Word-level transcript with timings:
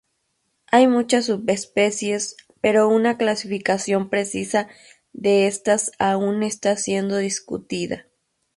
Hay 0.71 0.87
muchas 0.87 1.27
subespecies, 1.27 2.35
pero 2.59 2.89
una 2.89 3.19
clasificación 3.19 4.09
precisa 4.09 4.67
de 5.13 5.45
estas 5.45 5.91
aún 5.99 6.41
está 6.41 6.75
siendo 6.75 7.17
discutida. 7.17 8.07